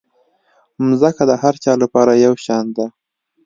مځکه 0.87 1.23
د 1.29 1.31
هر 1.41 1.55
چا 1.63 1.73
لپاره 1.83 2.11
یو 2.25 2.33
شان 2.45 2.65
ده. 2.75 2.85